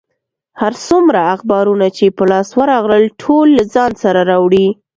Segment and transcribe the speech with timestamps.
[0.61, 4.67] هر څومره اخبارونه چې په لاس ورغلل، ټول له ځان سره راوړي.